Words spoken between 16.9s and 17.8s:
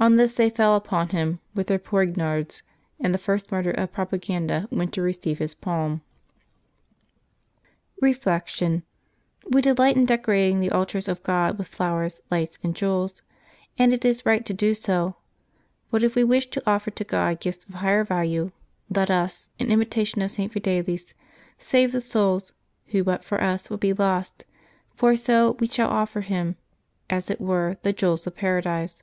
to God gifts of